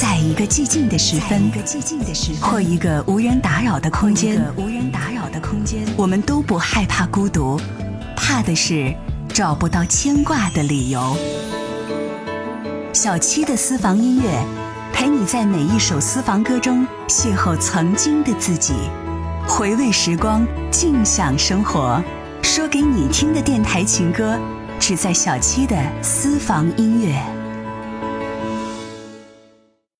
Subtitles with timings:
[0.00, 1.50] 在一个寂静的时分，
[2.40, 7.60] 或一个无人打扰的空间，无人打扰的空间，我们都不害怕孤独，
[8.14, 8.94] 怕的是
[9.34, 11.16] 找不到牵挂的理由。
[12.92, 14.40] 小七的私房音乐，
[14.92, 18.74] 陪你在每一首私房歌中邂逅曾经的自己，
[19.48, 22.00] 回味时光，静享生活。
[22.44, 24.38] 说给你听的电台情歌，
[24.78, 27.20] 只在小七的私房音乐。